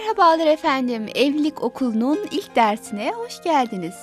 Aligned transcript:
Merhabalar 0.00 0.46
efendim. 0.46 1.06
Evlilik 1.14 1.62
Okulu'nun 1.62 2.18
ilk 2.30 2.56
dersine 2.56 3.12
hoş 3.12 3.42
geldiniz. 3.42 3.94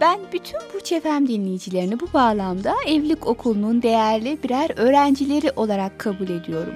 Ben 0.00 0.20
bütün 0.32 0.60
Burç 0.74 0.88
FM 0.88 1.26
dinleyicilerini 1.28 2.00
bu 2.00 2.12
bağlamda 2.14 2.74
Evlilik 2.86 3.26
Okulu'nun 3.26 3.82
değerli 3.82 4.42
birer 4.42 4.70
öğrencileri 4.76 5.50
olarak 5.56 5.98
kabul 5.98 6.28
ediyorum. 6.28 6.74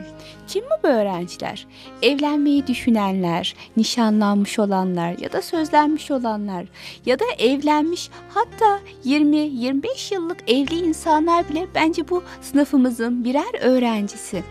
Kim 0.48 0.64
bu 0.64 0.88
öğrenciler? 0.88 1.66
Evlenmeyi 2.02 2.66
düşünenler, 2.66 3.54
nişanlanmış 3.76 4.58
olanlar 4.58 5.18
ya 5.18 5.32
da 5.32 5.42
sözlenmiş 5.42 6.10
olanlar 6.10 6.64
ya 7.06 7.18
da 7.18 7.24
evlenmiş 7.38 8.10
hatta 8.28 8.80
20-25 9.04 10.14
yıllık 10.14 10.50
evli 10.50 10.74
insanlar 10.74 11.48
bile 11.48 11.66
bence 11.74 12.08
bu 12.08 12.22
sınıfımızın 12.42 13.24
birer 13.24 13.60
öğrencisi. 13.60 14.44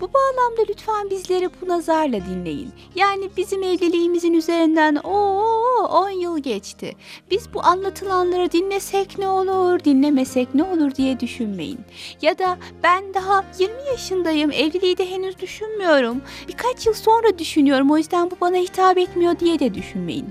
Bu 0.00 0.10
bağlamda 0.12 0.62
lütfen 0.68 1.10
bizleri 1.10 1.50
bu 1.60 1.68
nazarla 1.68 2.20
dinleyin. 2.26 2.72
Yani 2.94 3.30
bizim 3.36 3.55
evliliğimizin 3.62 4.34
üzerinden 4.34 4.96
o 4.96 5.46
10 5.86 6.10
yıl 6.10 6.38
geçti. 6.38 6.96
Biz 7.30 7.54
bu 7.54 7.64
anlatılanları 7.64 8.52
dinlesek 8.52 9.18
ne 9.18 9.28
olur, 9.28 9.84
dinlemesek 9.84 10.54
ne 10.54 10.62
olur 10.62 10.94
diye 10.94 11.20
düşünmeyin. 11.20 11.80
Ya 12.22 12.38
da 12.38 12.58
ben 12.82 13.14
daha 13.14 13.44
20 13.58 13.74
yaşındayım, 13.90 14.50
evliliği 14.50 14.98
de 14.98 15.10
henüz 15.10 15.38
düşünmüyorum. 15.40 16.22
Birkaç 16.48 16.86
yıl 16.86 16.94
sonra 16.94 17.38
düşünüyorum 17.38 17.90
o 17.90 17.96
yüzden 17.96 18.30
bu 18.30 18.34
bana 18.40 18.56
hitap 18.56 18.98
etmiyor 18.98 19.38
diye 19.38 19.58
de 19.58 19.74
düşünmeyin. 19.74 20.26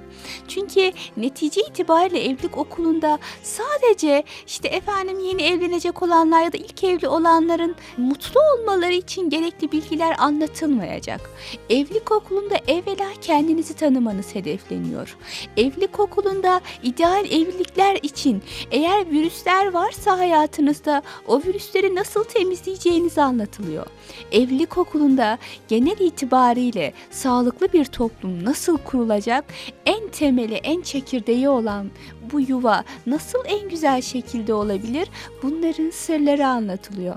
Çünkü 0.48 0.92
netice 1.18 1.62
itibariyle 1.62 2.24
evlilik 2.24 2.58
okulunda 2.58 3.20
sadece 3.44 4.24
işte 4.48 4.68
efendim 4.68 5.20
yeni 5.20 5.42
evlenecek 5.44 6.02
olanlar 6.02 6.44
ya 6.44 6.54
da 6.54 6.58
ilk 6.58 6.84
evli 6.84 7.08
olanların 7.08 7.76
mutlu 7.98 8.40
olmaları 8.54 8.94
için 8.94 9.30
gerekli 9.30 9.72
bilgiler 9.72 10.16
anlatılmayacak. 10.20 11.30
Evlilik 11.70 12.12
okulunda 12.12 12.56
evvela 12.68 13.05
kendinizi 13.22 13.74
tanımanız 13.74 14.36
hedefleniyor. 14.36 15.18
Evlilik 15.58 16.00
okulunda 16.00 16.62
ideal 16.84 17.26
evlilikler 17.26 18.00
için 18.02 18.44
eğer 18.72 19.12
virüsler 19.12 19.74
varsa 19.74 20.20
hayatınızda 20.20 21.02
o 21.28 21.42
virüsleri 21.42 21.96
nasıl 21.96 22.24
temizleyeceğiniz 22.24 23.18
anlatılıyor. 23.18 23.88
Evlilik 24.32 24.78
okulunda 24.78 25.38
genel 25.68 26.00
itibariyle 26.00 26.94
sağlıklı 27.12 27.74
bir 27.74 27.86
toplum 27.86 28.46
nasıl 28.46 28.78
kurulacak 28.78 29.46
en 29.86 30.08
temeli, 30.08 30.56
en 30.56 30.82
çekirdeği 30.82 31.50
olan 31.50 31.92
bu 32.32 32.42
yuva 32.42 32.84
nasıl 33.06 33.40
en 33.46 33.70
güzel 33.70 34.02
şekilde 34.02 34.54
olabilir? 34.54 35.10
Bunların 35.44 35.90
sırları 35.90 36.48
anlatılıyor. 36.48 37.16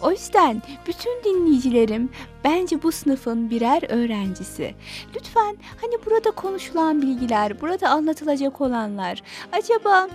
O 0.00 0.10
yüzden 0.10 0.62
bütün 0.86 1.24
dinleyicilerim 1.24 2.10
bence 2.44 2.82
bu 2.82 2.92
sınıfın 2.92 3.50
birer 3.50 3.82
öğrencisi. 3.90 4.74
Lütfen 5.16 5.56
hani 5.80 5.94
burada 6.06 6.30
konuşulan 6.30 7.02
bilgiler, 7.02 7.60
burada 7.60 7.88
anlatılacak 7.88 8.60
olanlar 8.60 9.22
acaba 9.52 10.08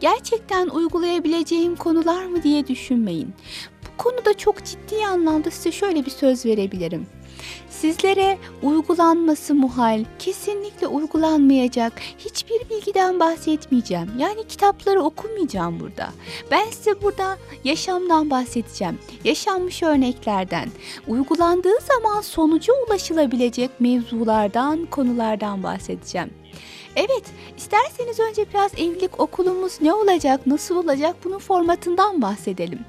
gerçekten 0.00 0.68
uygulayabileceğim 0.68 1.76
konular 1.76 2.24
mı 2.24 2.42
diye 2.42 2.66
düşünmeyin. 2.66 3.34
Bu 3.82 4.02
konuda 4.02 4.34
çok 4.34 4.64
ciddi 4.64 5.06
anlamda 5.06 5.50
size 5.50 5.72
şöyle 5.72 6.06
bir 6.06 6.10
söz 6.10 6.46
verebilirim. 6.46 7.06
Sizlere 7.70 8.38
uygulanması 8.62 9.54
muhal, 9.54 10.04
kesinlikle 10.18 10.86
uygulanmayacak 10.86 11.92
hiçbir 12.18 12.70
bilgiden 12.70 13.20
bahsetmeyeceğim. 13.20 14.10
Yani 14.18 14.46
kitapları 14.48 15.02
okumayacağım 15.02 15.80
burada. 15.80 16.08
Ben 16.50 16.66
size 16.70 17.02
burada 17.02 17.38
yaşamdan 17.64 18.30
bahsedeceğim. 18.30 18.98
Yaşanmış 19.24 19.82
örneklerden, 19.82 20.68
uygulandığı 21.08 21.78
zaman 21.88 22.20
sonuca 22.20 22.72
ulaşılabilecek 22.86 23.70
mevzulardan, 23.80 24.86
konulardan 24.86 25.62
bahsedeceğim. 25.62 26.37
Evet, 26.98 27.24
isterseniz 27.56 28.20
önce 28.20 28.50
biraz 28.50 28.74
evlilik 28.74 29.20
okulumuz 29.20 29.80
ne 29.80 29.94
olacak, 29.94 30.46
nasıl 30.46 30.76
olacak 30.76 31.16
bunun 31.24 31.38
formatından 31.38 32.22
bahsedelim. 32.22 32.80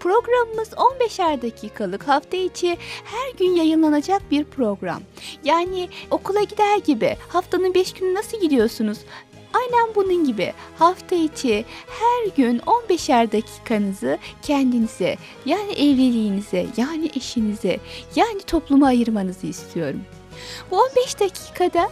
Programımız 0.00 0.68
15'er 0.68 1.42
dakikalık 1.42 2.08
hafta 2.08 2.36
içi 2.36 2.76
her 3.04 3.38
gün 3.38 3.50
yayınlanacak 3.54 4.30
bir 4.30 4.44
program. 4.44 5.02
Yani 5.44 5.88
okula 6.10 6.42
gider 6.42 6.78
gibi 6.78 7.16
haftanın 7.28 7.74
5 7.74 7.92
günü 7.92 8.14
nasıl 8.14 8.40
gidiyorsunuz? 8.40 8.98
Aynen 9.54 9.94
bunun 9.94 10.24
gibi 10.24 10.52
hafta 10.78 11.16
içi 11.16 11.64
her 11.88 12.36
gün 12.36 12.58
15'er 12.58 13.32
dakikanızı 13.32 14.18
kendinize 14.42 15.16
yani 15.46 15.72
evliliğinize 15.72 16.66
yani 16.76 17.10
eşinize 17.16 17.80
yani 18.16 18.40
topluma 18.40 18.86
ayırmanızı 18.86 19.46
istiyorum. 19.46 20.00
Bu 20.70 20.76
15 20.76 21.20
dakikada 21.20 21.90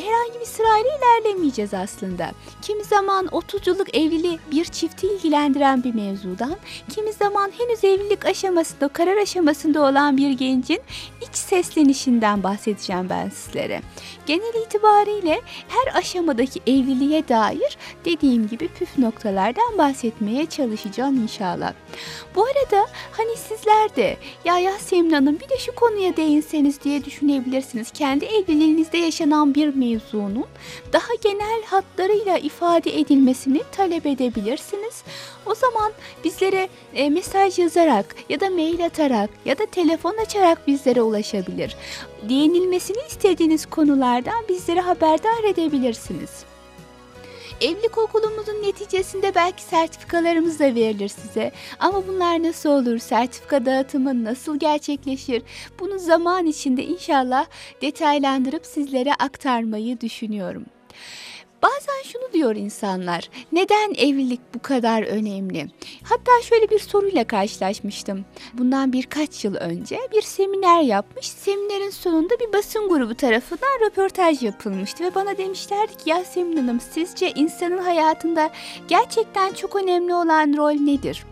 herhangi 0.00 0.40
bir 0.40 0.46
sırayla 0.46 0.90
ilerlemeyeceğiz 0.98 1.74
aslında. 1.74 2.30
Kimi 2.62 2.84
zaman 2.84 3.28
30 3.32 3.66
yıllık 3.66 3.96
evliliği 3.96 4.38
bir 4.50 4.64
çifti 4.64 5.06
ilgilendiren 5.06 5.84
bir 5.84 5.94
mevzudan, 5.94 6.56
kimi 6.88 7.12
zaman 7.12 7.52
henüz 7.58 7.84
evlilik 7.84 8.26
aşamasında, 8.26 8.88
karar 8.88 9.16
aşamasında 9.16 9.82
olan 9.82 10.16
bir 10.16 10.30
gencin 10.30 10.80
iç 11.20 11.36
seslenişinden 11.36 12.42
bahsedeceğim 12.42 13.10
ben 13.10 13.28
sizlere. 13.28 13.82
Genel 14.26 14.66
itibariyle 14.66 15.40
her 15.68 15.98
aşamadaki 15.98 16.60
evliliğe 16.66 17.28
dair 17.28 17.78
dediğim 18.04 18.48
gibi 18.48 18.68
püf 18.68 18.98
noktalardan 18.98 19.78
bahsetmeye 19.78 20.46
çalışacağım 20.46 21.22
inşallah. 21.22 21.72
Bu 22.34 22.44
arada 22.44 22.86
hani 23.12 23.36
sizler 23.36 23.96
de 23.96 24.16
ya 24.44 24.58
Yasemin 24.58 25.10
Hanım 25.10 25.40
bir 25.40 25.48
de 25.48 25.58
şu 25.58 25.74
konuya 25.74 26.16
değinseniz 26.16 26.82
diye 26.82 27.04
düşünebilirsiniz. 27.04 27.90
Kendi 27.90 28.24
evliliğinizde 28.24 28.98
yaşanan 28.98 29.54
bir 29.54 29.74
mevzunun 29.86 30.46
daha 30.92 31.14
genel 31.22 31.62
hatlarıyla 31.66 32.38
ifade 32.38 33.00
edilmesini 33.00 33.62
talep 33.72 34.06
edebilirsiniz. 34.06 35.02
O 35.46 35.54
zaman 35.54 35.92
bizlere 36.24 36.68
e, 36.94 37.10
mesaj 37.10 37.58
yazarak 37.58 38.16
ya 38.28 38.40
da 38.40 38.50
mail 38.50 38.86
atarak 38.86 39.30
ya 39.44 39.58
da 39.58 39.66
telefon 39.66 40.16
açarak 40.16 40.66
bizlere 40.66 41.02
ulaşabilir. 41.02 41.76
Değinilmesini 42.28 42.98
istediğiniz 43.08 43.66
konulardan 43.66 44.44
bizlere 44.48 44.80
haberdar 44.80 45.44
edebilirsiniz. 45.44 46.45
Evlilik 47.60 47.98
okulumuzun 47.98 48.62
neticesinde 48.62 49.34
belki 49.34 49.62
sertifikalarımız 49.62 50.60
da 50.60 50.74
verilir 50.74 51.08
size. 51.08 51.52
Ama 51.78 52.06
bunlar 52.08 52.42
nasıl 52.42 52.70
olur? 52.70 52.98
Sertifika 52.98 53.66
dağıtımı 53.66 54.24
nasıl 54.24 54.58
gerçekleşir? 54.58 55.42
Bunu 55.80 55.98
zaman 55.98 56.46
içinde 56.46 56.84
inşallah 56.84 57.46
detaylandırıp 57.82 58.66
sizlere 58.66 59.14
aktarmayı 59.14 60.00
düşünüyorum. 60.00 60.66
Bazen 61.66 62.02
şunu 62.12 62.32
diyor 62.32 62.56
insanlar. 62.56 63.30
Neden 63.52 63.94
evlilik 63.94 64.40
bu 64.54 64.62
kadar 64.62 65.02
önemli? 65.02 65.66
Hatta 66.02 66.30
şöyle 66.42 66.70
bir 66.70 66.78
soruyla 66.78 67.26
karşılaşmıştım. 67.26 68.24
Bundan 68.52 68.92
birkaç 68.92 69.44
yıl 69.44 69.54
önce 69.54 69.98
bir 70.12 70.22
seminer 70.22 70.82
yapmış. 70.82 71.28
Seminerin 71.28 71.90
sonunda 71.90 72.34
bir 72.40 72.52
basın 72.52 72.88
grubu 72.88 73.14
tarafından 73.14 73.86
röportaj 73.86 74.42
yapılmıştı 74.42 75.04
ve 75.04 75.14
bana 75.14 75.38
demişlerdi 75.38 75.96
ki 75.96 76.10
Yasemin 76.10 76.56
Hanım 76.56 76.80
sizce 76.80 77.30
insanın 77.30 77.78
hayatında 77.78 78.50
gerçekten 78.88 79.52
çok 79.52 79.76
önemli 79.76 80.14
olan 80.14 80.56
rol 80.56 80.80
nedir? 80.80 81.24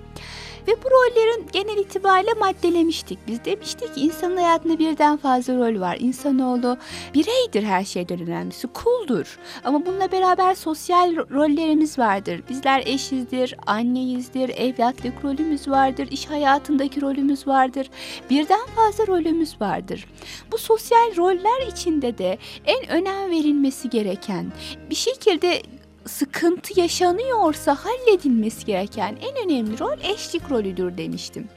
Ve 0.69 0.73
bu 0.85 0.91
rollerin 0.91 1.47
genel 1.53 1.77
itibariyle 1.77 2.33
maddelemiştik. 2.33 3.19
Biz 3.29 3.45
demiştik 3.45 3.95
ki 3.95 4.01
insanın 4.01 4.37
hayatında 4.37 4.79
birden 4.79 5.16
fazla 5.16 5.55
rol 5.55 5.81
var. 5.81 5.97
İnsanoğlu 6.01 6.77
bireydir 7.15 7.63
her 7.63 7.84
şeyden 7.84 8.21
önemlisi. 8.21 8.66
Kuldur. 8.66 9.39
Ama 9.65 9.87
bununla 9.87 10.13
beraber 10.13 10.55
sosyal 10.55 11.16
rollerimiz 11.16 11.99
vardır. 11.99 12.43
Bizler 12.49 12.83
eşizdir, 12.87 13.57
anneyizdir, 13.66 14.49
evlatlık 14.49 15.25
rolümüz 15.25 15.69
vardır, 15.69 16.09
iş 16.11 16.27
hayatındaki 16.27 17.01
rolümüz 17.01 17.47
vardır. 17.47 17.91
Birden 18.31 18.67
fazla 18.77 19.07
rolümüz 19.07 19.60
vardır. 19.60 20.07
Bu 20.53 20.59
sosyal 20.59 21.17
roller 21.17 21.67
içinde 21.72 22.19
de 22.19 22.39
en 22.65 22.89
önem 22.89 23.31
verilmesi 23.31 23.91
gereken 23.91 24.53
bir 24.91 24.95
şekilde 24.95 25.63
sıkıntı 26.06 26.80
yaşanıyorsa 26.80 27.77
halledilmesi 27.84 28.65
gereken 28.65 29.18
en 29.22 29.45
önemli 29.45 29.78
rol 29.78 29.98
eşlik 30.15 30.51
rolüdür 30.51 30.97
demiştim. 30.97 31.48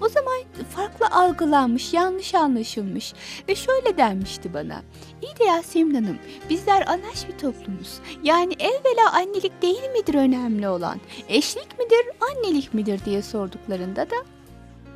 O 0.00 0.08
zaman 0.08 0.34
farklı 0.76 1.06
algılanmış, 1.06 1.94
yanlış 1.94 2.34
anlaşılmış 2.34 3.12
ve 3.48 3.54
şöyle 3.54 3.96
denmişti 3.96 4.54
bana. 4.54 4.82
İyi 5.22 5.38
de 5.38 5.44
Yasemin 5.44 5.94
Hanım, 5.94 6.18
bizler 6.50 6.86
anaş 6.86 7.28
bir 7.28 7.38
toplumuz. 7.38 7.98
Yani 8.22 8.52
evvela 8.52 9.12
annelik 9.12 9.62
değil 9.62 9.90
midir 9.92 10.14
önemli 10.14 10.68
olan? 10.68 11.00
Eşlik 11.28 11.78
midir, 11.78 12.06
annelik 12.20 12.74
midir 12.74 13.04
diye 13.04 13.22
sorduklarında 13.22 14.10
da 14.10 14.16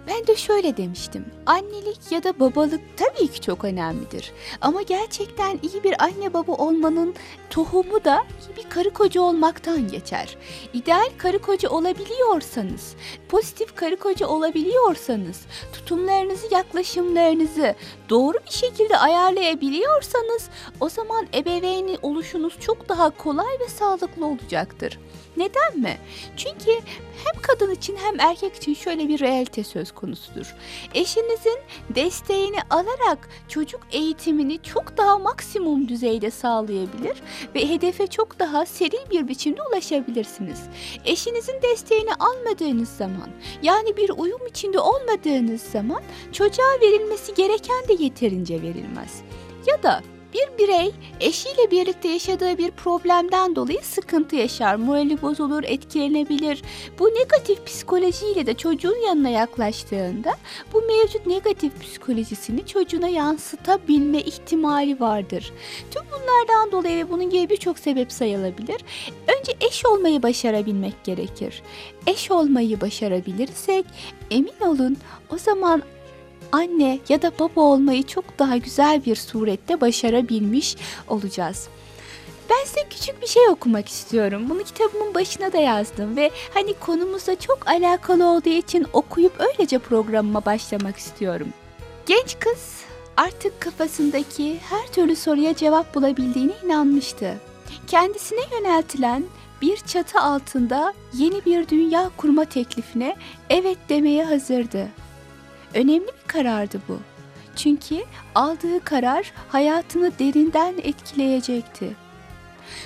Ben 0.07 0.27
de 0.27 0.37
şöyle 0.37 0.77
demiştim. 0.77 1.25
Annelik 1.47 2.13
ya 2.13 2.25
da 2.25 2.41
babalık 2.41 2.81
tabii 2.97 3.29
ki 3.29 3.41
çok 3.41 3.65
önemlidir. 3.65 4.33
Ama 4.61 4.83
gerçekten 4.83 5.59
iyi 5.63 5.85
bir 5.85 6.03
anne 6.05 6.35
baba 6.35 6.53
olmanın 6.53 7.15
tohumu 7.51 8.05
da 8.05 8.25
iyi 8.49 8.57
bir 8.57 8.71
karı 8.71 8.91
koca 8.91 9.21
olmaktan 9.21 9.89
geçer. 9.89 10.37
İdeal 10.73 11.11
karı 11.19 11.39
koca 11.39 11.69
olabiliyorsanız, 11.69 12.95
pozitif 13.29 13.75
karı 13.75 13.97
koca 13.97 14.27
olabiliyorsanız, 14.27 15.41
tutumlarınızı, 15.73 16.55
yaklaşımlarınızı 16.55 17.75
doğru 18.11 18.39
bir 18.47 18.53
şekilde 18.53 18.99
ayarlayabiliyorsanız 18.99 20.49
o 20.81 20.89
zaman 20.89 21.27
ebeveyni 21.35 21.99
oluşunuz 22.03 22.61
çok 22.61 22.89
daha 22.89 23.11
kolay 23.11 23.59
ve 23.61 23.69
sağlıklı 23.69 24.27
olacaktır. 24.27 24.99
Neden 25.37 25.79
mi? 25.79 25.99
Çünkü 26.37 26.71
hem 27.25 27.43
kadın 27.43 27.75
için 27.75 27.97
hem 27.97 28.21
erkek 28.21 28.55
için 28.57 28.75
şöyle 28.75 29.09
bir 29.09 29.21
realite 29.21 29.65
söz 29.65 29.93
konusudur. 29.95 30.55
Eşinizin 30.95 31.59
desteğini 31.95 32.59
alarak 32.71 33.29
çocuk 33.49 33.81
eğitimini 33.93 34.63
çok 34.63 34.97
daha 34.97 35.19
maksimum 35.19 35.89
düzeyde 35.89 36.31
sağlayabilir 36.31 37.23
ve 37.55 37.69
hedefe 37.69 38.07
çok 38.07 38.39
daha 38.39 38.67
seri 38.67 39.11
bir 39.11 39.29
biçimde 39.29 39.61
ulaşabilirsiniz. 39.63 40.61
Eşinizin 41.05 41.63
desteğini 41.63 42.15
almadığınız 42.15 42.89
zaman 42.89 43.29
yani 43.63 43.97
bir 43.97 44.11
uyum 44.17 44.47
içinde 44.47 44.79
olmadığınız 44.79 45.63
zaman 45.63 46.03
çocuğa 46.33 46.81
verilmesi 46.83 47.35
gereken 47.35 47.89
de 47.89 48.03
yeterince 48.05 48.63
verilmez. 48.63 49.23
Ya 49.67 49.83
da 49.83 50.03
bir 50.35 50.59
birey 50.59 50.93
eşiyle 51.21 51.71
birlikte 51.71 52.09
yaşadığı 52.09 52.59
bir 52.59 52.71
problemden 52.71 53.57
dolayı 53.57 53.83
sıkıntı 53.83 54.37
yaşar, 54.37 54.75
morali 54.77 55.23
bozulur, 55.23 55.65
etkilenebilir. 55.65 56.63
Bu 56.99 57.09
negatif 57.09 57.67
psikolojiyle 57.67 58.47
de 58.47 58.55
çocuğun 58.55 59.07
yanına 59.07 59.29
yaklaştığında 59.29 60.35
bu 60.73 60.83
mevcut 60.83 61.27
negatif 61.27 61.83
psikolojisini 61.83 62.67
çocuğuna 62.67 63.09
yansıtabilme 63.09 64.21
ihtimali 64.21 65.01
vardır. 65.01 65.53
Tüm 65.91 66.03
bunlardan 66.13 66.73
dolayı 66.73 67.07
ve 67.07 67.11
bunun 67.11 67.31
gibi 67.31 67.51
birçok 67.51 67.79
sebep 67.79 68.13
sayılabilir. 68.13 68.85
Önce 69.39 69.53
eş 69.61 69.87
olmayı 69.87 70.23
başarabilmek 70.23 71.05
gerekir. 71.05 71.63
Eş 72.07 72.31
olmayı 72.31 72.81
başarabilirsek 72.81 73.85
emin 74.31 74.61
olun 74.61 74.97
o 75.31 75.39
zaman 75.39 75.83
anne 76.55 76.99
ya 77.09 77.23
da 77.23 77.33
baba 77.39 77.61
olmayı 77.61 78.03
çok 78.03 78.39
daha 78.39 78.57
güzel 78.57 79.05
bir 79.05 79.17
surette 79.17 79.81
başarabilmiş 79.81 80.77
olacağız. 81.09 81.69
Ben 82.51 82.65
size 82.65 82.89
küçük 82.91 83.23
bir 83.23 83.27
şey 83.27 83.49
okumak 83.49 83.89
istiyorum. 83.89 84.47
Bunu 84.51 84.63
kitabımın 84.63 85.15
başına 85.15 85.53
da 85.53 85.59
yazdım 85.59 86.17
ve 86.17 86.31
hani 86.55 86.75
konumuzla 86.75 87.39
çok 87.39 87.69
alakalı 87.69 88.27
olduğu 88.27 88.49
için 88.49 88.87
okuyup 88.93 89.41
öylece 89.41 89.79
programıma 89.79 90.45
başlamak 90.45 90.97
istiyorum. 90.97 91.49
Genç 92.07 92.39
kız 92.39 92.81
artık 93.17 93.61
kafasındaki 93.61 94.59
her 94.71 94.93
türlü 94.93 95.17
soruya 95.17 95.57
cevap 95.57 95.95
bulabildiğine 95.95 96.53
inanmıştı. 96.65 97.35
Kendisine 97.87 98.41
yöneltilen 98.53 99.25
bir 99.63 99.77
çatı 99.77 100.21
altında 100.21 100.95
yeni 101.15 101.45
bir 101.45 101.69
dünya 101.69 102.11
kurma 102.17 102.45
teklifine 102.45 103.17
evet 103.51 103.79
demeye 103.89 104.25
hazırdı. 104.25 104.89
Önemli 105.75 106.07
bir 106.07 106.29
karardı 106.29 106.81
bu. 106.89 106.99
Çünkü 107.57 108.05
aldığı 108.35 108.85
karar 108.85 109.33
hayatını 109.49 110.19
derinden 110.19 110.75
etkileyecekti. 110.83 111.97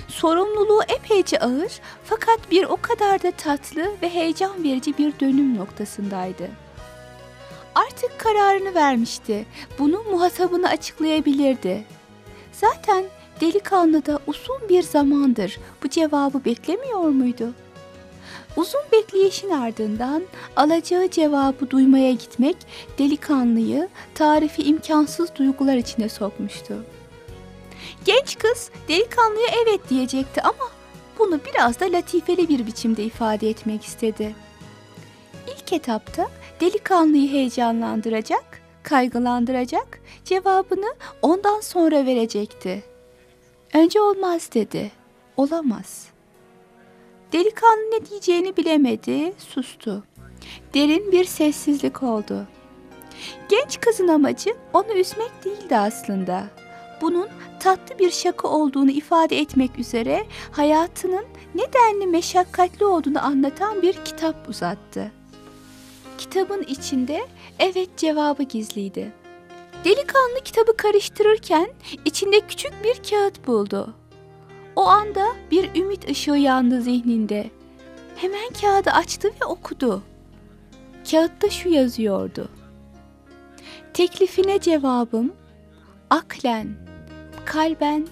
Sorumluluğu 0.07 0.81
epeyce 0.83 1.39
ağır 1.39 1.81
fakat 2.03 2.51
bir 2.51 2.63
o 2.63 2.77
kadar 2.81 3.23
da 3.23 3.31
tatlı 3.31 3.95
ve 4.01 4.09
heyecan 4.09 4.63
verici 4.63 4.97
bir 4.97 5.19
dönüm 5.19 5.57
noktasındaydı. 5.57 6.49
Artık 7.75 8.19
kararını 8.19 8.75
vermişti. 8.75 9.45
Bunu 9.79 10.03
muhatabına 10.11 10.69
açıklayabilirdi. 10.69 11.83
Zaten 12.51 13.05
delikanlı 13.41 14.05
da 14.05 14.19
uzun 14.27 14.69
bir 14.69 14.83
zamandır 14.83 15.59
bu 15.83 15.89
cevabı 15.89 16.45
beklemiyor 16.45 16.99
muydu?'' 17.09 17.68
Uzun 18.55 18.81
bekleyişin 18.91 19.49
ardından 19.49 20.23
alacağı 20.55 21.09
cevabı 21.09 21.69
duymaya 21.69 22.11
gitmek 22.11 22.57
delikanlıyı 22.97 23.89
tarifi 24.15 24.63
imkansız 24.63 25.35
duygular 25.35 25.75
içine 25.75 26.09
sokmuştu. 26.09 26.85
Genç 28.05 28.37
kız 28.37 28.71
delikanlıya 28.87 29.47
evet 29.63 29.89
diyecekti 29.89 30.41
ama 30.41 30.71
bunu 31.19 31.39
biraz 31.45 31.79
da 31.79 31.85
latifeli 31.85 32.49
bir 32.49 32.65
biçimde 32.67 33.03
ifade 33.03 33.49
etmek 33.49 33.83
istedi. 33.83 34.35
İlk 35.47 35.73
etapta 35.73 36.29
delikanlıyı 36.61 37.31
heyecanlandıracak, 37.31 38.61
kaygılandıracak, 38.83 40.01
cevabını 40.25 40.95
ondan 41.21 41.61
sonra 41.61 42.05
verecekti. 42.05 42.83
Önce 43.73 44.01
olmaz 44.01 44.49
dedi. 44.53 44.91
Olamaz. 45.37 46.08
Delikanlı 47.33 47.91
ne 47.91 48.05
diyeceğini 48.05 48.57
bilemedi, 48.57 49.33
sustu. 49.37 50.03
Derin 50.73 51.11
bir 51.11 51.25
sessizlik 51.25 52.03
oldu. 52.03 52.47
Genç 53.49 53.79
kızın 53.79 54.07
amacı 54.07 54.49
onu 54.73 54.93
üzmek 54.93 55.45
değildi 55.45 55.77
aslında. 55.77 56.43
Bunun 57.01 57.27
tatlı 57.59 57.99
bir 57.99 58.11
şaka 58.11 58.47
olduğunu 58.47 58.91
ifade 58.91 59.39
etmek 59.39 59.79
üzere 59.79 60.25
hayatının 60.51 61.25
nedenli 61.55 62.07
meşakkatli 62.07 62.85
olduğunu 62.85 63.25
anlatan 63.25 63.81
bir 63.81 63.93
kitap 63.93 64.49
uzattı. 64.49 65.11
Kitabın 66.17 66.63
içinde 66.63 67.27
evet 67.59 67.97
cevabı 67.97 68.43
gizliydi. 68.43 69.11
Delikanlı 69.85 70.39
kitabı 70.45 70.77
karıştırırken 70.77 71.69
içinde 72.05 72.39
küçük 72.39 72.73
bir 72.83 73.09
kağıt 73.09 73.47
buldu. 73.47 73.93
O 74.79 74.85
anda 74.85 75.25
bir 75.51 75.75
ümit 75.75 76.09
ışığı 76.09 76.31
yandı 76.31 76.81
zihninde. 76.81 77.49
Hemen 78.15 78.49
kağıdı 78.61 78.89
açtı 78.89 79.31
ve 79.41 79.45
okudu. 79.45 80.03
Kağıtta 81.11 81.49
şu 81.49 81.69
yazıyordu. 81.69 82.49
Teklifine 83.93 84.59
cevabım 84.59 85.33
aklen, 86.09 86.67
kalben, 87.45 88.07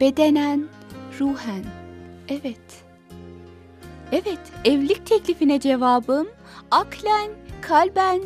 bedenen, 0.00 0.68
ruhen. 1.20 1.64
Evet. 2.28 2.84
Evet, 4.12 4.40
evlilik 4.64 5.06
teklifine 5.06 5.60
cevabım 5.60 6.28
aklen, 6.70 7.30
kalben, 7.60 8.20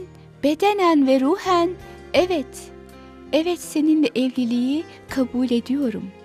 bedenen 0.45 1.07
ve 1.07 1.21
ruhen. 1.21 1.71
Evet. 2.15 2.71
Evet 3.33 3.61
seninle 3.61 4.09
evliliği 4.15 4.85
kabul 5.09 5.51
ediyorum.'' 5.51 6.21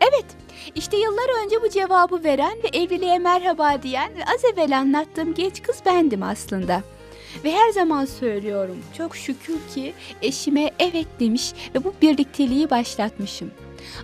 Evet, 0.00 0.33
işte 0.74 0.96
yıllar 0.96 1.44
önce 1.44 1.62
bu 1.62 1.68
cevabı 1.68 2.24
veren 2.24 2.58
ve 2.64 2.78
evliliğe 2.78 3.18
merhaba 3.18 3.82
diyen 3.82 4.16
ve 4.16 4.24
az 4.24 4.44
evvel 4.52 4.78
anlattığım 4.78 5.34
genç 5.34 5.62
kız 5.62 5.76
bendim 5.86 6.22
aslında. 6.22 6.82
Ve 7.44 7.52
her 7.52 7.70
zaman 7.70 8.04
söylüyorum 8.04 8.78
çok 8.98 9.16
şükür 9.16 9.58
ki 9.74 9.94
eşime 10.22 10.70
evet 10.78 11.06
demiş 11.20 11.52
ve 11.74 11.84
bu 11.84 11.94
birlikteliği 12.02 12.70
başlatmışım. 12.70 13.50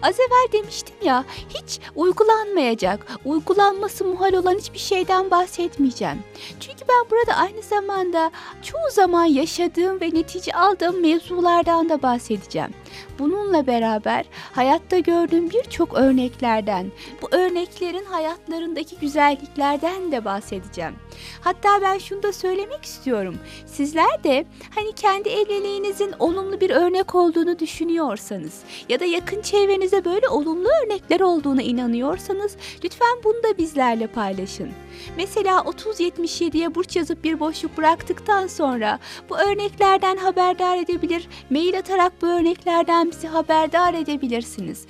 Az 0.03 0.21
evvel 0.21 0.53
demiştim 0.53 0.97
ya 1.03 1.25
hiç 1.49 1.81
uygulanmayacak, 1.95 3.07
uygulanması 3.25 4.05
muhal 4.05 4.33
olan 4.33 4.59
hiçbir 4.59 4.79
şeyden 4.79 5.31
bahsetmeyeceğim. 5.31 6.19
Çünkü 6.61 6.81
ben 6.89 7.11
burada 7.11 7.35
aynı 7.35 7.63
zamanda 7.63 8.31
çoğu 8.63 8.91
zaman 8.91 9.25
yaşadığım 9.25 10.01
ve 10.01 10.11
netice 10.15 10.53
aldığım 10.53 11.01
mevzulardan 11.01 11.89
da 11.89 12.03
bahsedeceğim. 12.03 12.71
Bununla 13.19 13.67
beraber 13.67 14.25
hayatta 14.53 14.99
gördüğüm 14.99 15.51
birçok 15.51 15.95
örneklerden, 15.95 16.93
bu 17.23 17.29
örneklerin 17.31 18.05
hayatlarındaki 18.05 18.97
güzelliklerden 18.99 20.13
de 20.13 20.25
bahsedeceğim. 20.25 20.95
Hatta 21.41 21.83
ben 21.83 21.99
şunu 21.99 22.23
da 22.23 22.33
söylemek 22.33 22.85
istiyorum. 22.85 23.39
Sizler 23.67 24.25
de 24.25 24.47
hani 24.75 24.93
kendi 24.93 25.29
evliliğinizin 25.29 26.15
olumlu 26.19 26.61
bir 26.61 26.71
örnek 26.71 27.15
olduğunu 27.15 27.59
düşünüyorsanız 27.59 28.61
ya 28.89 29.01
da 29.01 29.05
yakın 29.05 29.41
çevrenizde 29.71 30.05
böyle 30.05 30.29
olumlu 30.29 30.69
örnekler 30.85 31.21
olduğunu 31.21 31.63
inanıyorsanız 31.63 32.57
lütfen 32.85 33.19
bunu 33.25 33.43
da 33.43 33.59
bizlerle 33.59 34.07
paylaşın. 34.07 34.71
Mesela 35.17 35.61
3077'ye 35.61 36.75
burç 36.75 36.97
yazıp 36.97 37.25
bir 37.25 37.41
boşluk 37.41 37.77
bıraktıktan 37.77 38.47
sonra 38.47 38.99
bu 39.31 39.39
örneklerden 39.39 40.17
haberdar 40.17 40.79
edebilir, 40.79 41.29
mail 41.51 41.79
atarak 41.79 42.23
bu 42.23 42.27
örneklerden 42.27 43.11
bizi 43.11 43.29
haberdar 43.29 43.95
edebilirsiniz. 43.95 44.87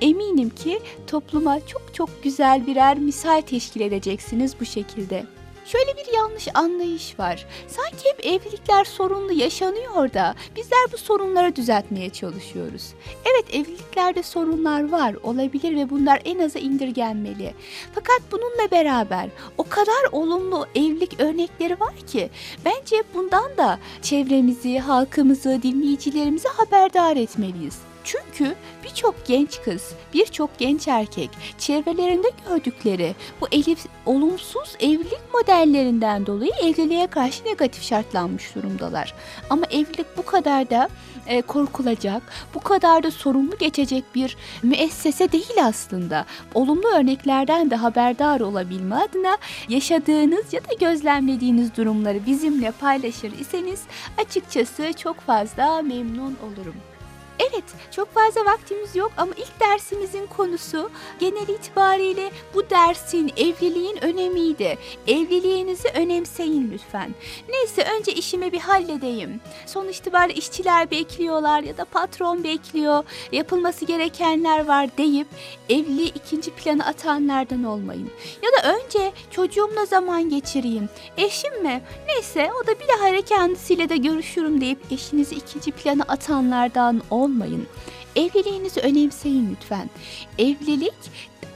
Eminim 0.00 0.50
ki 0.50 0.80
topluma 1.06 1.66
çok 1.66 1.94
çok 1.94 2.22
güzel 2.22 2.66
birer 2.66 2.98
misal 2.98 3.40
teşkil 3.40 3.80
edeceksiniz 3.80 4.54
bu 4.60 4.64
şekilde. 4.64 5.35
Şöyle 5.66 5.96
bir 5.96 6.14
yanlış 6.14 6.48
anlayış 6.54 7.18
var. 7.18 7.46
Sanki 7.68 8.08
hep 8.08 8.26
evlilikler 8.26 8.84
sorunlu 8.84 9.32
yaşanıyor 9.32 10.12
da 10.12 10.34
bizler 10.56 10.86
bu 10.92 10.98
sorunları 10.98 11.56
düzeltmeye 11.56 12.10
çalışıyoruz. 12.10 12.94
Evet 13.24 13.54
evliliklerde 13.54 14.22
sorunlar 14.22 14.88
var 14.90 15.14
olabilir 15.22 15.76
ve 15.76 15.90
bunlar 15.90 16.20
en 16.24 16.38
aza 16.38 16.58
indirgenmeli. 16.58 17.54
Fakat 17.94 18.20
bununla 18.32 18.70
beraber 18.70 19.28
o 19.58 19.64
kadar 19.68 20.12
olumlu 20.12 20.66
evlilik 20.74 21.20
örnekleri 21.20 21.80
var 21.80 21.94
ki 22.06 22.30
bence 22.64 23.02
bundan 23.14 23.56
da 23.56 23.78
çevremizi, 24.02 24.78
halkımızı, 24.78 25.60
dinleyicilerimizi 25.62 26.48
haberdar 26.48 27.16
etmeliyiz. 27.16 27.78
Çünkü 28.06 28.54
birçok 28.84 29.26
genç 29.26 29.62
kız, 29.62 29.94
birçok 30.14 30.58
genç 30.58 30.88
erkek 30.88 31.30
çevrelerinde 31.58 32.28
gördükleri 32.48 33.14
bu 33.40 33.46
elif, 33.52 33.86
olumsuz 34.06 34.76
evlilik 34.80 35.20
modellerinden 35.34 36.26
dolayı 36.26 36.50
evliliğe 36.62 37.06
karşı 37.06 37.44
negatif 37.44 37.82
şartlanmış 37.82 38.54
durumdalar. 38.54 39.14
Ama 39.50 39.66
evlilik 39.70 40.06
bu 40.16 40.24
kadar 40.24 40.70
da 40.70 40.88
e, 41.26 41.42
korkulacak, 41.42 42.22
bu 42.54 42.60
kadar 42.60 43.02
da 43.02 43.10
sorumlu 43.10 43.58
geçecek 43.58 44.04
bir 44.14 44.36
müessese 44.62 45.32
değil 45.32 45.64
aslında. 45.64 46.26
Olumlu 46.54 46.88
örneklerden 46.88 47.70
de 47.70 47.76
haberdar 47.76 48.40
olabilme 48.40 48.94
adına 48.94 49.38
yaşadığınız 49.68 50.52
ya 50.52 50.60
da 50.60 50.74
gözlemlediğiniz 50.80 51.76
durumları 51.76 52.26
bizimle 52.26 52.70
paylaşır 52.70 53.32
iseniz 53.38 53.82
açıkçası 54.18 54.92
çok 54.92 55.20
fazla 55.20 55.82
memnun 55.82 56.36
olurum. 56.42 56.74
Evet, 57.38 57.64
çok 57.90 58.14
fazla 58.14 58.44
vaktimiz 58.44 58.96
yok 58.96 59.12
ama 59.16 59.32
ilk 59.36 59.60
dersimizin 59.60 60.26
konusu 60.26 60.90
genel 61.20 61.48
itibariyle 61.48 62.30
bu 62.54 62.70
dersin 62.70 63.32
evliliğin 63.36 64.04
önemiydi. 64.04 64.78
Evliliğinizi 65.06 65.88
önemseyin 65.88 66.70
lütfen. 66.72 67.14
Neyse 67.48 67.86
önce 67.98 68.12
işimi 68.12 68.52
bir 68.52 68.60
halledeyim. 68.60 69.40
Sonuç 69.66 69.98
itibariyle 69.98 70.38
işçiler 70.38 70.90
bekliyorlar 70.90 71.62
ya 71.62 71.76
da 71.76 71.84
patron 71.84 72.44
bekliyor, 72.44 73.04
yapılması 73.32 73.84
gerekenler 73.84 74.66
var 74.66 74.88
deyip 74.98 75.26
evliliği 75.68 76.12
ikinci 76.14 76.50
plana 76.50 76.84
atanlardan 76.84 77.64
olmayın. 77.64 78.10
Ya 78.42 78.50
da 78.52 78.76
önce 78.76 79.12
çocuğumla 79.30 79.84
zaman 79.84 80.28
geçireyim. 80.30 80.88
Eşim 81.16 81.62
mi? 81.62 81.82
Neyse 82.06 82.50
o 82.62 82.66
da 82.66 82.80
bilahare 82.80 83.22
kendisiyle 83.22 83.88
de 83.88 83.96
görüşürüm 83.96 84.60
deyip 84.60 84.78
eşinizi 84.92 85.34
ikinci 85.34 85.72
plana 85.72 86.02
atanlardan 86.02 87.02
olmayın 87.10 87.25
olmayın. 87.26 87.66
Evliliğinizi 88.16 88.80
önemseyin 88.80 89.50
lütfen. 89.50 89.90
Evlilik 90.38 90.94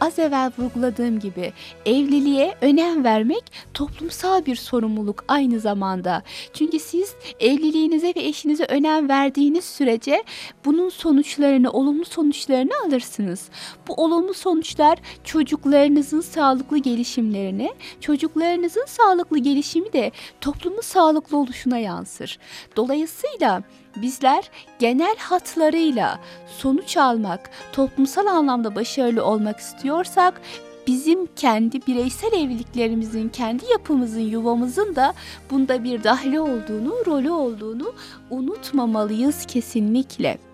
az 0.01 0.19
evvel 0.19 0.53
vurguladığım 0.59 1.21
gibi 1.21 1.53
evliliğe 1.87 2.55
önem 2.61 3.05
vermek 3.05 3.53
toplumsal 3.75 4.47
bir 4.47 4.57
sorumluluk 4.57 5.25
aynı 5.29 5.61
zamanda. 5.61 6.23
Çünkü 6.53 6.79
siz 6.79 7.15
evliliğinize 7.41 8.07
ve 8.17 8.21
eşinize 8.21 8.65
önem 8.65 9.09
verdiğiniz 9.09 9.65
sürece 9.65 10.25
bunun 10.65 10.89
sonuçlarını, 10.89 11.71
olumlu 11.71 12.05
sonuçlarını 12.05 12.73
alırsınız. 12.87 13.49
Bu 13.89 13.95
olumlu 13.95 14.35
sonuçlar 14.35 14.99
çocuklarınızın 15.25 16.21
sağlıklı 16.21 16.79
gelişimlerine, 16.79 17.75
çocuklarınızın 18.01 18.87
sağlıklı 18.87 19.39
gelişimi 19.39 19.93
de 19.93 20.13
toplumun 20.41 20.81
sağlıklı 20.81 21.37
oluşuna 21.37 21.79
yansır. 21.79 22.39
Dolayısıyla 22.77 23.63
bizler 23.97 24.51
genel 24.79 25.17
hatlarıyla 25.17 26.21
sonuç 26.59 26.97
almak, 26.97 27.51
toplumsal 27.73 28.27
anlamda 28.27 28.75
başarılı 28.75 29.25
olmak 29.25 29.59
istiyorsak 29.59 30.41
bizim 30.87 31.27
kendi 31.27 31.87
bireysel 31.87 32.33
evliliklerimizin, 32.33 33.29
kendi 33.29 33.65
yapımızın, 33.71 34.21
yuvamızın 34.21 34.97
da 34.97 35.15
bunda 35.51 35.85
bir 35.85 36.05
dahli 36.05 36.41
olduğunu, 36.41 36.95
rolü 37.07 37.31
olduğunu 37.31 37.93
unutmamalıyız 38.31 39.47
kesinlikle. 39.47 40.50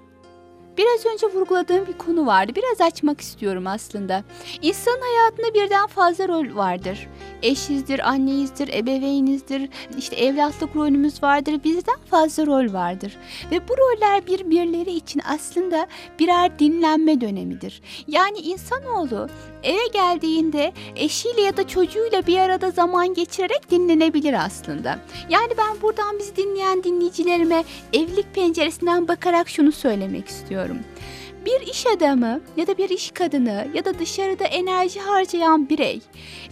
Biraz 0.79 1.07
önce 1.07 1.27
vurguladığım 1.27 1.87
bir 1.87 1.99
konu 1.99 2.27
vardı. 2.27 2.53
Biraz 2.57 2.81
açmak 2.81 3.21
istiyorum 3.21 3.67
aslında. 3.67 4.25
İnsanın 4.63 5.01
hayatında 5.01 5.55
birden 5.55 5.87
fazla 5.87 6.29
rol 6.29 6.57
vardır. 6.57 7.09
Eşizdir, 7.43 8.09
anneyizdir, 8.09 8.69
ebeveynizdir, 8.69 9.69
işte 9.99 10.17
evlatlık 10.17 10.77
rolümüz 10.77 11.23
vardır. 11.23 11.61
Bizden 11.65 11.97
fazla 12.11 12.47
rol 12.47 12.73
vardır. 12.73 13.17
Ve 13.51 13.69
bu 13.69 13.73
roller 13.79 14.27
birbirleri 14.27 14.93
için 14.93 15.23
aslında 15.29 15.87
birer 16.19 16.59
dinlenme 16.59 17.21
dönemidir. 17.21 17.83
Yani 18.09 18.39
insanoğlu 18.39 19.29
eve 19.63 19.87
geldiğinde 19.93 20.73
eşiyle 20.97 21.41
ya 21.41 21.57
da 21.57 21.69
çocuğuyla 21.69 22.27
bir 22.27 22.39
arada 22.39 22.71
zaman 22.71 23.15
geçirerek 23.15 23.71
dinlenebilir 23.71 24.45
aslında. 24.47 24.99
Yani 25.29 25.53
ben 25.59 25.83
buradan 25.83 26.19
bizi 26.19 26.37
dinleyen 26.37 26.85
dinleyicilerime 26.85 27.65
evlilik 27.93 28.35
penceresinden 28.35 29.09
bakarak 29.09 29.49
şunu 29.49 29.73
söylemek 29.73 30.29
istiyorum. 30.29 30.66
Bir 31.47 31.61
iş 31.61 31.87
adamı 31.87 32.41
ya 32.57 32.67
da 32.67 32.79
bir 32.79 32.91
iş 32.91 33.11
kadını 33.11 33.69
ya 33.75 33.85
da 33.85 33.99
dışarıda 33.99 34.45
enerji 34.45 35.01
harcayan 35.01 35.69
birey 35.69 36.01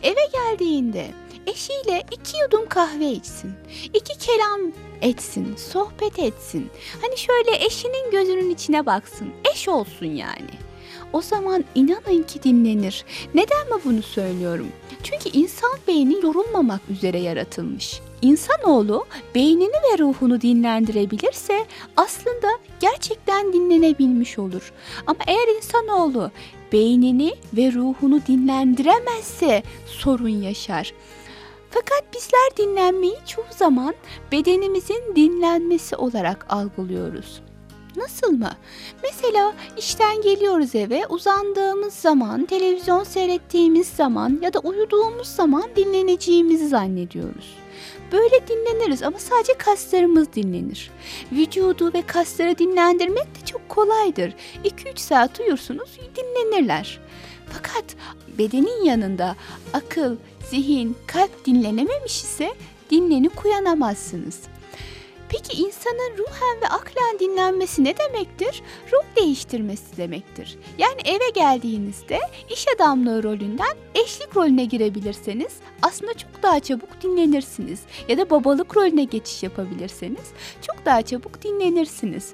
eve 0.02 0.28
geldiğinde 0.32 1.06
eşiyle 1.46 2.02
iki 2.10 2.40
yudum 2.40 2.68
kahve 2.68 3.06
içsin, 3.06 3.52
iki 3.94 4.18
kelam 4.18 4.60
etsin, 5.02 5.56
sohbet 5.56 6.18
etsin. 6.18 6.70
Hani 7.02 7.18
şöyle 7.18 7.64
eşinin 7.64 8.10
gözünün 8.10 8.50
içine 8.50 8.86
baksın, 8.86 9.28
eş 9.54 9.68
olsun 9.68 10.06
yani. 10.06 10.50
O 11.12 11.22
zaman 11.22 11.64
inanın 11.74 12.22
ki 12.22 12.42
dinlenir. 12.42 13.04
Neden 13.34 13.66
mi 13.66 13.82
bunu 13.84 14.02
söylüyorum? 14.02 14.68
Çünkü 15.02 15.38
insan 15.38 15.70
beyni 15.88 16.14
yorulmamak 16.14 16.80
üzere 16.90 17.18
yaratılmış. 17.18 18.00
İnsanoğlu 18.24 19.04
beynini 19.34 19.74
ve 19.92 19.98
ruhunu 19.98 20.40
dinlendirebilirse 20.40 21.66
aslında 21.96 22.48
gerçekten 22.80 23.52
dinlenebilmiş 23.52 24.38
olur. 24.38 24.72
Ama 25.06 25.18
eğer 25.26 25.56
insanoğlu 25.56 26.30
beynini 26.72 27.34
ve 27.56 27.72
ruhunu 27.72 28.20
dinlendiremezse 28.26 29.62
sorun 29.86 30.42
yaşar. 30.42 30.92
Fakat 31.70 32.14
bizler 32.14 32.56
dinlenmeyi 32.56 33.16
çoğu 33.26 33.44
zaman 33.50 33.94
bedenimizin 34.32 35.16
dinlenmesi 35.16 35.96
olarak 35.96 36.46
algılıyoruz. 36.48 37.42
Nasıl 37.96 38.32
mı? 38.32 38.50
Mesela 39.02 39.54
işten 39.78 40.22
geliyoruz 40.22 40.74
eve, 40.74 41.06
uzandığımız 41.08 41.94
zaman, 41.94 42.46
televizyon 42.46 43.04
seyrettiğimiz 43.04 43.88
zaman 43.88 44.38
ya 44.42 44.52
da 44.52 44.58
uyuduğumuz 44.58 45.28
zaman 45.28 45.64
dinleneceğimizi 45.76 46.68
zannediyoruz. 46.68 47.63
Böyle 48.14 48.48
dinleniriz 48.48 49.02
ama 49.02 49.18
sadece 49.18 49.52
kaslarımız 49.54 50.32
dinlenir. 50.32 50.90
Vücudu 51.32 51.92
ve 51.94 52.02
kasları 52.02 52.58
dinlendirmek 52.58 53.26
de 53.26 53.46
çok 53.46 53.68
kolaydır. 53.68 54.34
2-3 54.64 54.98
saat 54.98 55.40
uyursunuz, 55.40 55.98
dinlenirler. 56.16 57.00
Fakat 57.52 57.84
bedenin 58.38 58.84
yanında 58.84 59.36
akıl, 59.72 60.16
zihin, 60.50 60.96
kalp 61.06 61.46
dinlenememiş 61.46 62.22
ise 62.22 62.54
dinlenip 62.90 63.44
uyanamazsınız. 63.44 64.40
Peki 65.48 65.62
insanın 65.62 66.18
ruhen 66.18 66.60
ve 66.62 66.68
aklen 66.68 67.18
dinlenmesi 67.18 67.84
ne 67.84 67.94
demektir? 67.98 68.62
Ruh 68.92 69.16
değiştirmesi 69.16 69.96
demektir. 69.96 70.58
Yani 70.78 71.00
eve 71.04 71.30
geldiğinizde 71.34 72.20
iş 72.50 72.66
adamlığı 72.76 73.22
rolünden 73.22 73.76
eşlik 73.94 74.36
rolüne 74.36 74.64
girebilirseniz 74.64 75.52
aslında 75.82 76.14
çok 76.14 76.42
daha 76.42 76.60
çabuk 76.60 77.02
dinlenirsiniz. 77.02 77.80
Ya 78.08 78.18
da 78.18 78.30
babalık 78.30 78.76
rolüne 78.76 79.04
geçiş 79.04 79.42
yapabilirseniz 79.42 80.32
çok 80.62 80.84
daha 80.84 81.02
çabuk 81.02 81.42
dinlenirsiniz. 81.42 82.32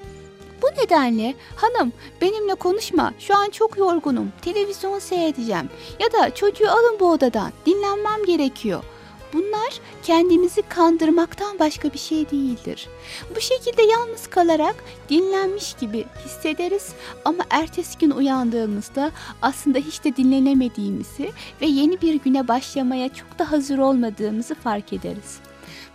Bu 0.63 0.67
nedenle 0.83 1.35
hanım 1.57 1.93
benimle 2.21 2.55
konuşma 2.55 3.15
şu 3.19 3.37
an 3.37 3.51
çok 3.51 3.79
yorgunum 3.79 4.33
televizyon 4.43 4.99
seyredeceğim 4.99 5.71
ya 6.01 6.13
da 6.13 6.35
çocuğu 6.35 6.71
alın 6.71 6.97
bu 7.01 7.11
odadan 7.11 7.53
dinlenmem 7.67 8.25
gerekiyor. 8.27 8.85
Bunlar 9.33 9.81
kendimizi 10.03 10.63
kandırmaktan 10.63 11.59
başka 11.59 11.93
bir 11.93 11.99
şey 11.99 12.31
değildir. 12.31 12.89
Bu 13.37 13.41
şekilde 13.41 13.83
yalnız 13.83 14.27
kalarak 14.27 14.85
dinlenmiş 15.09 15.75
gibi 15.81 16.05
hissederiz 16.25 16.93
ama 17.25 17.45
ertesi 17.51 17.99
gün 17.99 18.11
uyandığımızda 18.11 19.11
aslında 19.43 19.79
hiç 19.79 20.05
de 20.05 20.17
dinlenemediğimizi 20.17 21.33
ve 21.61 21.67
yeni 21.67 22.01
bir 22.01 22.15
güne 22.15 22.49
başlamaya 22.49 23.15
çok 23.15 23.39
da 23.39 23.53
hazır 23.53 23.79
olmadığımızı 23.79 24.55
fark 24.55 24.93
ederiz. 24.93 25.39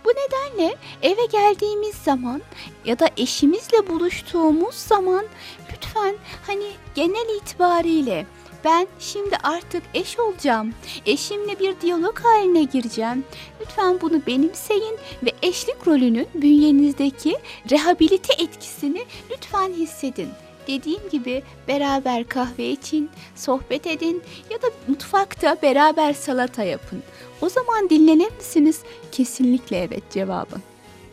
Bu 0.04 0.10
nedenle 0.10 0.76
eve 1.02 1.26
geldiğimiz 1.26 1.94
zaman 1.94 2.42
ya 2.84 2.98
da 2.98 3.08
eşimizle 3.16 3.88
buluştuğumuz 3.88 4.74
zaman 4.74 5.24
lütfen 5.72 6.14
hani 6.46 6.70
genel 6.94 7.36
itibariyle 7.36 8.26
ben 8.66 8.86
şimdi 8.98 9.36
artık 9.36 9.82
eş 9.94 10.18
olacağım. 10.18 10.74
Eşimle 11.06 11.58
bir 11.58 11.80
diyalog 11.80 12.18
haline 12.18 12.62
gireceğim. 12.62 13.24
Lütfen 13.60 14.00
bunu 14.00 14.26
benimseyin 14.26 14.98
ve 15.22 15.32
eşlik 15.42 15.86
rolünün 15.86 16.28
bünyenizdeki 16.34 17.38
rehabilite 17.70 18.42
etkisini 18.42 19.04
lütfen 19.30 19.72
hissedin. 19.72 20.28
Dediğim 20.66 21.08
gibi 21.12 21.42
beraber 21.68 22.28
kahve 22.28 22.70
için, 22.70 23.10
sohbet 23.34 23.86
edin 23.86 24.22
ya 24.50 24.62
da 24.62 24.66
mutfakta 24.88 25.56
beraber 25.62 26.12
salata 26.12 26.62
yapın. 26.62 27.02
O 27.42 27.48
zaman 27.48 27.90
dinlenir 27.90 28.32
misiniz? 28.36 28.80
Kesinlikle 29.12 29.82
evet 29.82 30.02
cevabım. 30.10 30.62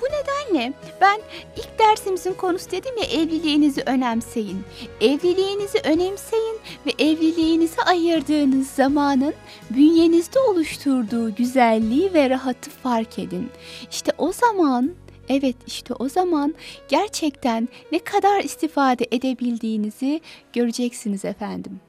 Bu 0.03 0.07
nedenle 0.07 0.73
ben 1.01 1.21
ilk 1.57 1.79
dersimizin 1.79 2.33
konusu 2.33 2.71
dedim 2.71 2.97
ya 2.97 3.03
evliliğinizi 3.03 3.83
önemseyin. 3.85 4.63
Evliliğinizi 5.01 5.79
önemseyin 5.83 6.59
ve 6.85 6.91
evliliğinize 6.99 7.81
ayırdığınız 7.81 8.67
zamanın 8.67 9.33
bünyenizde 9.69 10.39
oluşturduğu 10.39 11.35
güzelliği 11.35 12.13
ve 12.13 12.29
rahatı 12.29 12.69
fark 12.69 13.19
edin. 13.19 13.49
İşte 13.91 14.11
o 14.17 14.31
zaman 14.31 14.91
Evet 15.29 15.55
işte 15.67 15.93
o 15.93 16.09
zaman 16.09 16.53
gerçekten 16.89 17.69
ne 17.91 17.99
kadar 17.99 18.43
istifade 18.43 19.07
edebildiğinizi 19.11 20.21
göreceksiniz 20.53 21.25
efendim. 21.25 21.79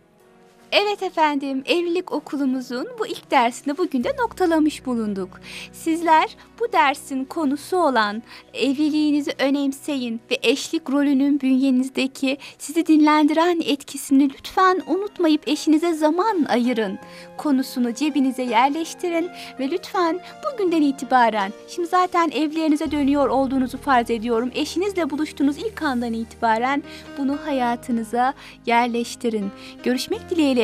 Evet 0.73 1.03
efendim, 1.03 1.63
evlilik 1.67 2.13
okulumuzun 2.13 2.89
bu 2.99 3.07
ilk 3.07 3.31
dersini 3.31 3.79
bugün 3.79 4.05
de 4.05 4.13
noktalamış 4.19 4.87
bulunduk. 4.87 5.41
Sizler 5.73 6.37
bu 6.61 6.73
dersin 6.73 7.25
konusu 7.25 7.77
olan 7.77 8.23
evliliğinizi 8.55 9.33
önemseyin 9.39 10.21
ve 10.31 10.39
eşlik 10.43 10.91
rolünün 10.91 11.41
bünyenizdeki 11.41 12.39
sizi 12.59 12.87
dinlendiren 12.87 13.61
etkisini 13.65 14.31
lütfen 14.31 14.83
unutmayıp 14.87 15.49
eşinize 15.49 15.95
zaman 15.95 16.47
ayırın. 16.49 16.99
Konusunu 17.37 17.95
cebinize 17.95 18.43
yerleştirin 18.43 19.29
ve 19.61 19.71
lütfen 19.71 20.21
bugünden 20.45 20.83
itibaren, 20.83 21.53
şimdi 21.69 21.89
zaten 21.89 22.31
evlerinize 22.31 22.91
dönüyor 22.91 23.29
olduğunuzu 23.29 23.79
farz 23.79 24.11
ediyorum. 24.11 24.51
Eşinizle 24.55 25.11
buluştuğunuz 25.11 25.59
ilk 25.59 25.83
andan 25.83 26.13
itibaren 26.13 26.83
bunu 27.19 27.39
hayatınıza 27.45 28.35
yerleştirin. 28.67 29.51
Görüşmek 29.85 30.31
dileğiyle 30.31 30.64